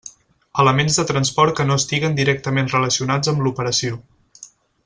[0.63, 4.01] Elements de transport que no estiguen directament relacionats amb l'operació.